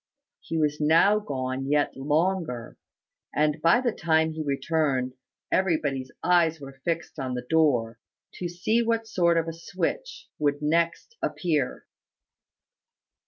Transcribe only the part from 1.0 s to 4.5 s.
gone yet longer; and by the time he